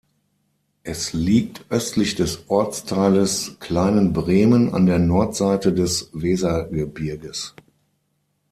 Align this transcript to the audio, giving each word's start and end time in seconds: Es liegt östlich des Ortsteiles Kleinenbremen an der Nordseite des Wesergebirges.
Es 0.81 1.13
liegt 1.13 1.65
östlich 1.69 2.15
des 2.15 2.49
Ortsteiles 2.49 3.57
Kleinenbremen 3.59 4.73
an 4.73 4.87
der 4.87 4.97
Nordseite 4.97 5.71
des 5.73 6.09
Wesergebirges. 6.13 7.53